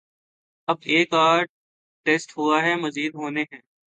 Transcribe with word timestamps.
اب 0.67 0.77
ایک 0.83 1.13
آدھ 1.13 1.49
ٹیسٹ 2.05 2.37
ہوا 2.37 2.61
ہے، 2.61 2.75
مزید 2.75 3.15
ہونے 3.15 3.41
ہیں۔ 3.41 3.61